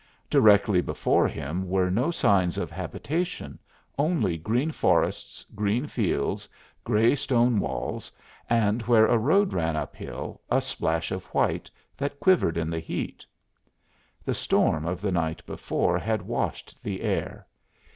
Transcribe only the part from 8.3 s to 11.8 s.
and, where a road ran up hill, a splash of white,